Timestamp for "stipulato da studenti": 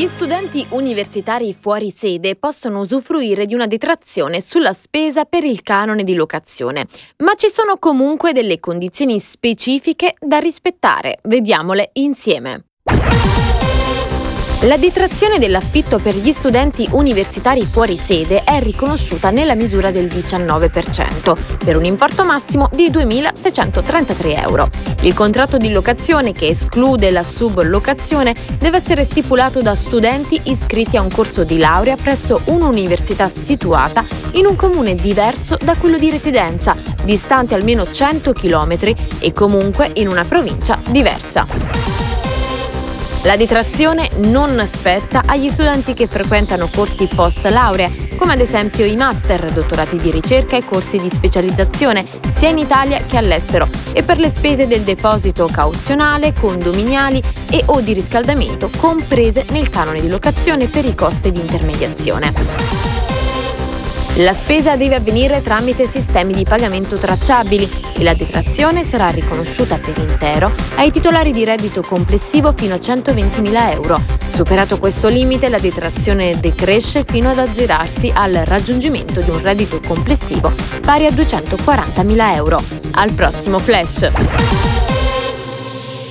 29.04-30.40